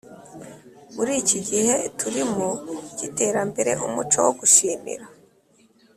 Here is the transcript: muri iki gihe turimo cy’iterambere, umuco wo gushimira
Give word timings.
muri 0.95 1.11
iki 1.21 1.39
gihe 1.49 1.73
turimo 1.99 2.47
cy’iterambere, 2.95 3.71
umuco 3.85 4.17
wo 4.25 4.31
gushimira 4.39 5.05